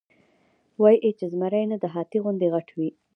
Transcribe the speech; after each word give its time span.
وې 0.81 0.95
ئې 1.03 1.11
چې 1.17 1.25
زمرے 1.31 1.61
نۀ 1.69 1.77
د 1.79 1.85
هاتي 1.93 2.17
غوندې 2.23 2.47
غټ 2.53 2.67
وي، 2.77 2.89